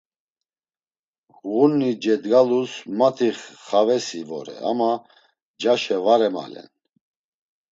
Ğuni 1.51 1.91
cedgalus 2.03 2.73
mati 2.97 3.29
xavesi 3.67 4.21
vore 4.29 4.55
ama 4.69 4.91
ncaşe 5.05 5.97
var 6.05 6.21
emalen. 6.27 6.67